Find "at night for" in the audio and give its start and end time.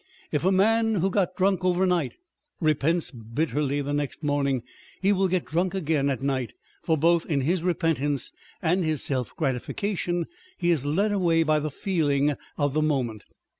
6.09-6.97